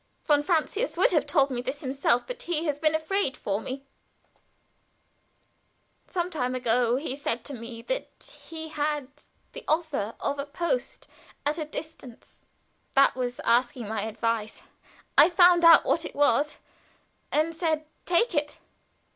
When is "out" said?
15.63-15.85